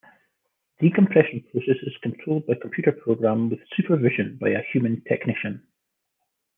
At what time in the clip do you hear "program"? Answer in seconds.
2.91-3.51